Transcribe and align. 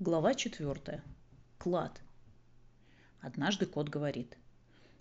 Глава 0.00 0.34
четвертая. 0.34 1.02
Клад. 1.58 2.00
Однажды 3.20 3.66
кот 3.66 3.88
говорит. 3.88 4.38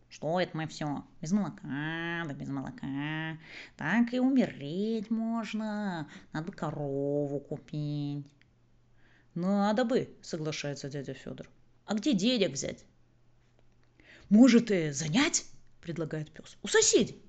Что 0.09 0.39
это 0.39 0.57
мы 0.57 0.65
все? 0.65 1.05
Без 1.21 1.31
молока, 1.31 2.23
да 2.25 2.33
без 2.33 2.47
молока. 2.47 3.37
Так 3.75 4.11
и 4.11 4.19
умереть 4.19 5.11
можно. 5.11 6.09
Надо 6.33 6.51
корову 6.51 7.39
купить. 7.39 8.25
Надо 9.35 9.85
бы, 9.85 10.17
соглашается 10.23 10.89
дядя 10.89 11.13
Федор. 11.13 11.47
А 11.85 11.93
где 11.93 12.13
денег 12.13 12.53
взять? 12.53 12.83
Может, 14.29 14.71
и 14.71 14.89
занять? 14.89 15.45
Предлагает 15.79 16.31
пес. 16.31 16.57
У 16.63 16.67
соседей. 16.67 17.21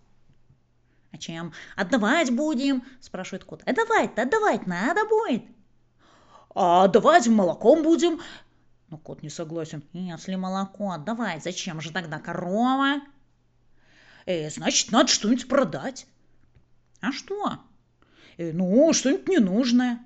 А 1.11 1.19
чем? 1.19 1.53
Отдавать 1.77 2.35
будем? 2.35 2.82
Спрашивает 3.03 3.45
кот. 3.45 3.62
Отдавать-то, 3.66 4.23
отдавать 4.23 4.66
надо 4.66 5.05
будет. 5.05 5.43
А 6.61 6.88
давать 6.88 7.29
молоком 7.29 7.84
будем. 7.84 8.18
Но 8.88 8.98
кот 8.98 9.23
не 9.23 9.30
согласен. 9.30 9.84
Если 9.92 10.34
молоко 10.34 10.91
отдавать, 10.91 11.45
зачем 11.45 11.80
же 11.80 11.92
тогда 11.92 12.19
корова? 12.19 13.00
Э, 14.27 14.50
значит, 14.50 14.91
надо 14.91 15.09
что-нибудь 15.09 15.47
продать. 15.47 16.09
А 17.00 17.12
что? 17.12 17.60
Э, 18.38 18.50
ну, 18.50 18.92
что-нибудь 18.92 19.28
ненужное. 19.28 20.00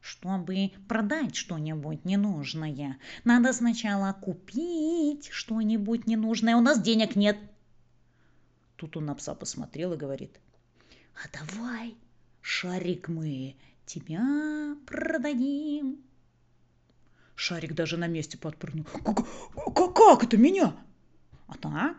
Чтобы 0.00 0.70
продать 0.86 1.34
что-нибудь 1.34 2.04
ненужное, 2.04 2.98
надо 3.24 3.52
сначала 3.52 4.12
купить 4.12 5.28
что-нибудь 5.32 6.06
ненужное. 6.06 6.54
У 6.54 6.60
нас 6.60 6.80
денег 6.80 7.16
нет. 7.16 7.38
Тут 8.76 8.96
он 8.96 9.06
на 9.06 9.16
пса 9.16 9.34
посмотрел 9.34 9.94
и 9.94 9.96
говорит. 9.96 10.38
А 11.16 11.26
давай, 11.36 11.96
шарик 12.40 13.08
мы 13.08 13.56
тебя 13.88 14.76
продадим. 14.86 15.98
Шарик 17.34 17.74
даже 17.74 17.96
на 17.96 18.06
месте 18.06 18.36
подпрыгнул. 18.36 18.84
Как, 18.84 19.94
как, 19.94 20.24
это 20.24 20.36
меня? 20.36 20.76
А 21.46 21.56
так, 21.56 21.96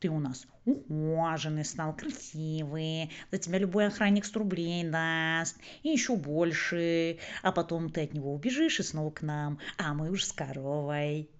ты 0.00 0.08
у 0.08 0.18
нас 0.18 0.46
ухоженный 0.64 1.64
стал, 1.64 1.94
красивый, 1.94 3.10
за 3.30 3.38
тебя 3.38 3.58
любой 3.58 3.86
охранник 3.86 4.24
100 4.24 4.38
рублей 4.38 4.84
даст, 4.84 5.56
и 5.82 5.90
еще 5.90 6.16
больше, 6.16 7.18
а 7.42 7.52
потом 7.52 7.90
ты 7.90 8.02
от 8.02 8.12
него 8.12 8.34
убежишь 8.34 8.80
и 8.80 8.82
снова 8.82 9.10
к 9.10 9.22
нам, 9.22 9.58
а 9.76 9.94
мы 9.94 10.10
уж 10.10 10.24
с 10.24 10.32
коровой. 10.32 11.30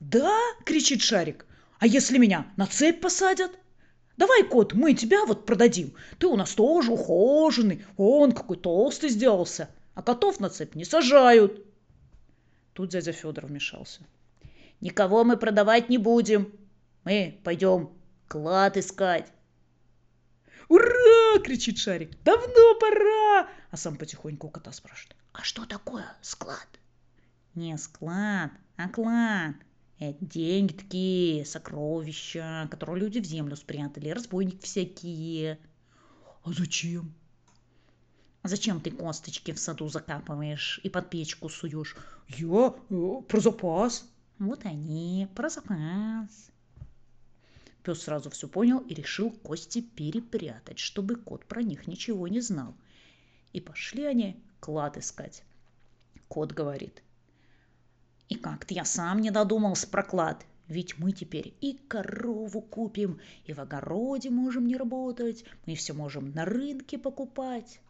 «Да!»— 0.00 0.38
кричит 0.64 1.02
Шарик. 1.02 1.46
«А 1.80 1.86
если 1.86 2.18
меня 2.18 2.46
на 2.56 2.66
цепь 2.66 3.00
посадят?» 3.00 3.58
Давай, 4.18 4.42
кот, 4.42 4.74
мы 4.74 4.94
тебя 4.94 5.24
вот 5.24 5.46
продадим. 5.46 5.94
Ты 6.18 6.26
у 6.26 6.36
нас 6.36 6.52
тоже 6.52 6.90
ухоженный. 6.90 7.84
Он 7.96 8.32
какой 8.32 8.56
толстый 8.56 9.10
сделался. 9.10 9.70
А 9.94 10.02
котов 10.02 10.40
на 10.40 10.50
цепь 10.50 10.74
не 10.74 10.84
сажают. 10.84 11.64
Тут 12.72 12.90
дядя 12.90 13.12
Федор 13.12 13.46
вмешался. 13.46 14.00
Никого 14.80 15.22
мы 15.22 15.36
продавать 15.36 15.88
не 15.88 15.98
будем. 15.98 16.52
Мы 17.04 17.40
пойдем 17.44 17.90
клад 18.26 18.76
искать. 18.76 19.32
«Ура!»— 20.68 21.38
кричит 21.44 21.78
Шарик. 21.78 22.22
«Давно 22.24 22.74
пора!» 22.78 23.48
А 23.70 23.76
сам 23.76 23.96
потихоньку 23.96 24.48
у 24.48 24.50
кота 24.50 24.72
спрашивает. 24.72 25.16
«А 25.32 25.42
что 25.42 25.64
такое 25.64 26.04
склад?» 26.20 26.68
«Не 27.54 27.78
склад, 27.78 28.50
а 28.76 28.88
клад. 28.88 29.54
Это 29.98 30.24
деньги 30.24 30.74
такие, 30.74 31.44
сокровища, 31.44 32.68
которые 32.70 33.00
люди 33.00 33.18
в 33.18 33.24
землю 33.24 33.56
спрятали, 33.56 34.10
разбойники 34.10 34.62
всякие. 34.64 35.58
А 36.44 36.52
зачем? 36.52 37.12
Зачем 38.44 38.80
ты 38.80 38.92
косточки 38.92 39.50
в 39.52 39.58
саду 39.58 39.88
закапываешь 39.88 40.80
и 40.84 40.88
под 40.88 41.10
печку 41.10 41.48
суешь? 41.48 41.96
Я 42.28 42.74
э, 42.90 43.12
про 43.26 43.40
запас. 43.40 44.08
Вот 44.38 44.64
они, 44.64 45.28
про 45.34 45.48
запас. 45.48 46.50
Пес 47.82 48.02
сразу 48.02 48.30
все 48.30 48.46
понял 48.46 48.78
и 48.78 48.94
решил 48.94 49.32
кости 49.32 49.80
перепрятать, 49.80 50.78
чтобы 50.78 51.16
кот 51.16 51.44
про 51.44 51.62
них 51.62 51.88
ничего 51.88 52.28
не 52.28 52.40
знал. 52.40 52.76
И 53.52 53.60
пошли 53.60 54.04
они 54.04 54.40
клад 54.60 54.96
искать. 54.96 55.42
Кот 56.28 56.52
говорит– 56.52 57.02
и 58.28 58.34
как-то 58.34 58.74
я 58.74 58.84
сам 58.84 59.20
не 59.20 59.30
додумался 59.30 59.88
про 59.88 60.02
клад. 60.02 60.44
Ведь 60.68 60.98
мы 60.98 61.12
теперь 61.12 61.54
и 61.62 61.78
корову 61.88 62.60
купим, 62.60 63.20
и 63.46 63.54
в 63.54 63.60
огороде 63.60 64.28
можем 64.28 64.66
не 64.66 64.76
работать, 64.76 65.44
мы 65.64 65.74
все 65.74 65.94
можем 65.94 66.32
на 66.32 66.44
рынке 66.44 66.98
покупать. 66.98 67.80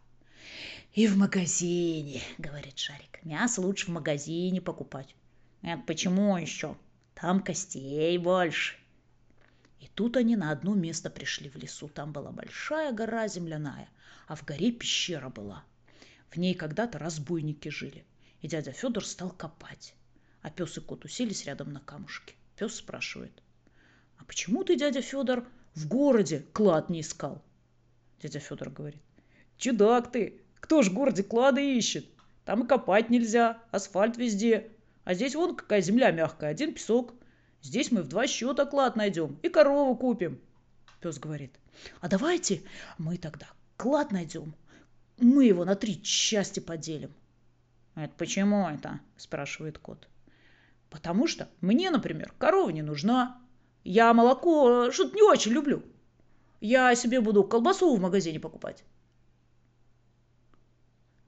И 0.93 1.05
в 1.05 1.17
магазине, 1.17 2.21
говорит 2.37 2.77
Шарик, 2.77 3.19
мясо 3.23 3.61
лучше 3.61 3.87
в 3.87 3.89
магазине 3.89 4.61
покупать. 4.61 5.13
Это 5.61 5.81
почему 5.85 6.37
еще? 6.37 6.77
Там 7.15 7.41
костей 7.41 8.17
больше. 8.17 8.77
И 9.81 9.87
тут 9.93 10.15
они 10.15 10.37
на 10.37 10.51
одно 10.51 10.73
место 10.73 11.09
пришли 11.09 11.49
в 11.49 11.57
лесу. 11.57 11.89
Там 11.89 12.13
была 12.13 12.31
большая 12.31 12.93
гора 12.93 13.27
земляная, 13.27 13.89
а 14.27 14.35
в 14.35 14.45
горе 14.45 14.71
пещера 14.71 15.27
была. 15.27 15.65
В 16.29 16.37
ней 16.37 16.53
когда-то 16.53 16.97
разбойники 16.97 17.67
жили. 17.67 18.05
И 18.41 18.47
дядя 18.47 18.71
Федор 18.71 19.05
стал 19.05 19.31
копать. 19.31 19.93
А 20.41 20.49
пес 20.49 20.77
и 20.77 20.81
кот 20.81 21.05
уселись 21.05 21.45
рядом 21.45 21.73
на 21.73 21.79
камушке. 21.79 22.33
Пес 22.55 22.75
спрашивает. 22.75 23.31
А 24.17 24.23
почему 24.25 24.63
ты, 24.63 24.75
дядя 24.75 25.01
Федор, 25.01 25.45
в 25.75 25.87
городе 25.87 26.45
клад 26.53 26.89
не 26.89 27.01
искал? 27.01 27.41
Дядя 28.21 28.39
Федор 28.39 28.69
говорит. 28.69 29.01
Чудак 29.57 30.11
ты! 30.11 30.41
Кто 30.59 30.81
ж 30.81 30.89
в 30.89 30.93
городе 30.93 31.23
клады 31.23 31.77
ищет? 31.77 32.05
Там 32.45 32.63
и 32.63 32.67
копать 32.67 33.09
нельзя, 33.09 33.61
асфальт 33.71 34.17
везде. 34.17 34.71
А 35.03 35.13
здесь 35.13 35.35
вон 35.35 35.55
какая 35.55 35.81
земля 35.81 36.11
мягкая, 36.11 36.49
один 36.49 36.73
песок. 36.73 37.13
Здесь 37.61 37.91
мы 37.91 38.01
в 38.01 38.07
два 38.07 38.27
счета 38.27 38.65
клад 38.65 38.95
найдем 38.95 39.37
и 39.41 39.49
корову 39.49 39.95
купим. 39.95 40.39
Пес 41.01 41.19
говорит. 41.19 41.55
А 42.01 42.07
давайте 42.07 42.61
мы 42.97 43.17
тогда 43.17 43.47
клад 43.77 44.11
найдем. 44.11 44.53
Мы 45.17 45.45
его 45.45 45.65
на 45.65 45.75
три 45.75 46.01
части 46.01 46.59
поделим. 46.59 47.13
Это 47.95 48.13
почему 48.17 48.67
это? 48.67 48.99
спрашивает 49.17 49.77
кот. 49.77 50.07
Потому 50.89 51.27
что 51.27 51.47
мне, 51.61 51.89
например, 51.91 52.33
корова 52.37 52.69
не 52.69 52.81
нужна. 52.81 53.37
Я 53.83 54.13
молоко 54.13 54.87
э, 54.87 54.91
что-то 54.91 55.15
не 55.15 55.21
очень 55.21 55.51
люблю. 55.51 55.83
Я 56.61 56.93
себе 56.95 57.21
буду 57.21 57.43
колбасу 57.43 57.95
в 57.95 58.01
магазине 58.01 58.39
покупать. 58.39 58.83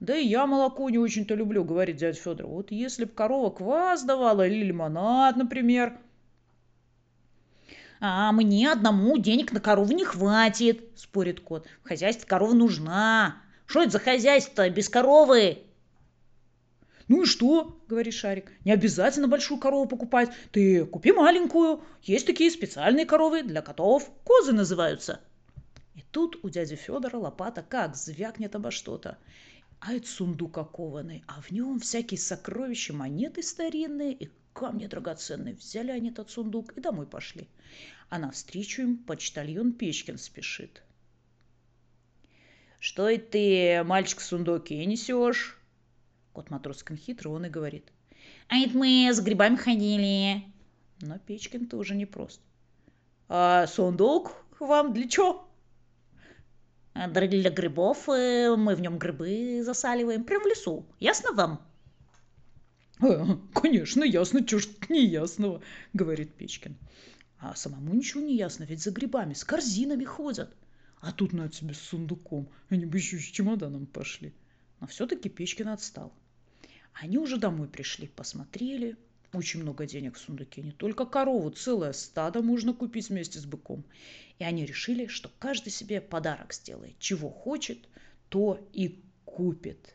Да 0.00 0.16
и 0.16 0.26
я 0.26 0.46
молоко 0.46 0.90
не 0.90 0.98
очень-то 0.98 1.34
люблю, 1.36 1.62
говорит 1.62 1.96
дядя 1.96 2.18
Федор. 2.18 2.46
Вот 2.46 2.72
если 2.72 3.04
бы 3.04 3.12
корова 3.12 3.50
квас 3.50 4.02
давала 4.02 4.46
или 4.46 4.64
лимонад, 4.64 5.36
например. 5.36 5.96
А 8.00 8.32
мне 8.32 8.72
одному 8.72 9.16
денег 9.16 9.52
на 9.52 9.60
корову 9.60 9.92
не 9.92 10.04
хватит, 10.04 10.90
спорит 10.96 11.38
кот. 11.38 11.68
В 11.84 11.88
хозяйстве 11.88 12.26
корова 12.26 12.52
нужна. 12.52 13.36
Что 13.64 13.82
это 13.82 13.92
за 13.92 13.98
хозяйство 14.00 14.68
без 14.68 14.88
коровы? 14.88 15.62
«Ну 17.12 17.24
и 17.24 17.26
что?»– 17.26 17.78
говорит 17.88 18.14
Шарик. 18.14 18.50
«Не 18.64 18.72
обязательно 18.72 19.28
большую 19.28 19.60
корову 19.60 19.86
покупать. 19.86 20.30
Ты 20.50 20.86
купи 20.86 21.12
маленькую. 21.12 21.82
Есть 22.02 22.26
такие 22.26 22.50
специальные 22.50 23.04
коровы 23.04 23.42
для 23.42 23.60
котов. 23.60 24.10
Козы 24.24 24.52
называются». 24.52 25.20
И 25.94 26.02
тут 26.10 26.42
у 26.42 26.48
дяди 26.48 26.74
Федора 26.74 27.18
лопата 27.18 27.62
как 27.62 27.96
звякнет 27.96 28.56
обо 28.56 28.70
что-то. 28.70 29.18
А 29.78 29.92
это 29.92 30.06
сундук 30.06 30.56
окованный, 30.56 31.22
а 31.26 31.42
в 31.42 31.50
нем 31.50 31.80
всякие 31.80 32.18
сокровища, 32.18 32.94
монеты 32.94 33.42
старинные 33.42 34.14
и 34.14 34.30
камни 34.54 34.86
драгоценные. 34.86 35.54
Взяли 35.54 35.90
они 35.90 36.08
этот 36.08 36.30
сундук 36.30 36.72
и 36.78 36.80
домой 36.80 37.06
пошли. 37.06 37.46
А 38.08 38.18
навстречу 38.18 38.80
им 38.80 38.96
почтальон 38.96 39.74
Печкин 39.74 40.16
спешит. 40.16 40.82
«Что 42.80 43.06
это 43.10 43.32
ты, 43.32 43.84
мальчик, 43.84 44.20
в 44.20 44.24
сундуке 44.24 44.82
несешь?» 44.86 45.58
Кот 46.32 46.50
Матроскин 46.50 46.96
хитрый, 46.96 47.32
он 47.32 47.46
и 47.46 47.50
говорит. 47.50 47.92
А 48.48 48.56
это 48.56 48.76
мы 48.76 49.08
с 49.12 49.20
грибами 49.20 49.56
ходили. 49.56 50.44
Но 51.00 51.18
Печкин 51.18 51.66
тоже 51.66 51.94
непрост. 51.94 52.40
А 53.28 53.66
сундук 53.66 54.32
вам 54.60 54.92
для 54.92 55.08
чего? 55.08 55.48
Для 56.94 57.50
грибов 57.50 58.08
э, 58.08 58.54
мы 58.56 58.74
в 58.74 58.80
нем 58.80 58.98
грибы 58.98 59.62
засаливаем 59.64 60.24
прямо 60.24 60.44
в 60.44 60.46
лесу. 60.46 60.86
Ясно 61.00 61.32
вам? 61.32 61.60
«Э, 63.02 63.24
«Конечно, 63.54 64.04
ясно, 64.04 64.44
чего 64.44 64.60
ж 64.60 64.68
не 64.88 65.04
ясного»,— 65.06 65.62
говорит 65.92 66.34
Печкин. 66.34 66.76
А 67.38 67.56
самому 67.56 67.94
ничего 67.94 68.22
не 68.22 68.36
ясно, 68.36 68.64
ведь 68.64 68.82
за 68.82 68.92
грибами 68.92 69.34
с 69.34 69.42
корзинами 69.42 70.04
ходят. 70.04 70.54
А 71.00 71.10
тут 71.10 71.32
на 71.32 71.48
тебе 71.48 71.74
с 71.74 71.80
сундуком. 71.80 72.48
Они 72.68 72.86
бы 72.86 72.98
еще 72.98 73.18
с 73.18 73.22
чемоданом 73.22 73.86
пошли. 73.86 74.32
Но 74.78 74.86
все-таки 74.86 75.28
Печкин 75.28 75.68
отстал. 75.68 76.12
Они 76.94 77.18
уже 77.18 77.36
домой 77.36 77.68
пришли, 77.68 78.06
посмотрели. 78.06 78.96
Очень 79.32 79.62
много 79.62 79.86
денег 79.86 80.16
в 80.16 80.20
сундуке. 80.20 80.62
Не 80.62 80.72
только 80.72 81.06
корову, 81.06 81.50
целое 81.50 81.92
стадо 81.92 82.42
можно 82.42 82.74
купить 82.74 83.08
вместе 83.08 83.38
с 83.38 83.46
быком. 83.46 83.84
И 84.38 84.44
они 84.44 84.66
решили, 84.66 85.06
что 85.06 85.30
каждый 85.38 85.70
себе 85.70 86.00
подарок 86.00 86.52
сделает. 86.52 86.98
Чего 86.98 87.30
хочет, 87.30 87.78
то 88.28 88.60
и 88.72 89.02
купит. 89.24 89.94